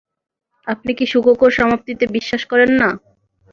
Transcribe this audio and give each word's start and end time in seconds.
আপনি 0.67 0.91
কি 0.97 1.05
সুখকর 1.11 1.51
সমাপ্তিতে 1.57 2.05
বিশ্বাস 2.15 2.41
করেন 2.51 2.71
না? 2.81 2.89